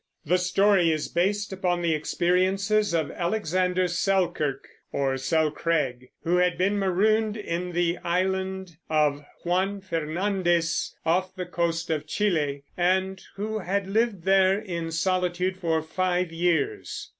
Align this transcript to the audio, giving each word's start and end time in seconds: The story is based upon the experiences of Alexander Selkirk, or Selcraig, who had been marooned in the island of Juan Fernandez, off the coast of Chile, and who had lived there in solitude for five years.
The 0.25 0.39
story 0.39 0.89
is 0.89 1.09
based 1.09 1.53
upon 1.53 1.83
the 1.83 1.93
experiences 1.93 2.91
of 2.91 3.11
Alexander 3.11 3.87
Selkirk, 3.87 4.67
or 4.91 5.15
Selcraig, 5.15 6.09
who 6.23 6.37
had 6.37 6.57
been 6.57 6.79
marooned 6.79 7.37
in 7.37 7.73
the 7.73 7.99
island 8.03 8.77
of 8.89 9.23
Juan 9.43 9.79
Fernandez, 9.79 10.95
off 11.05 11.35
the 11.35 11.45
coast 11.45 11.91
of 11.91 12.07
Chile, 12.07 12.63
and 12.75 13.21
who 13.35 13.59
had 13.59 13.85
lived 13.87 14.23
there 14.23 14.57
in 14.57 14.89
solitude 14.89 15.55
for 15.55 15.83
five 15.83 16.31
years. 16.31 17.09